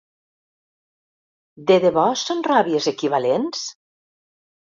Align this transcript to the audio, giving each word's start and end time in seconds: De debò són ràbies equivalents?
De 1.73 1.77
debò 1.83 2.07
són 2.23 2.41
ràbies 2.49 2.89
equivalents? 2.93 3.63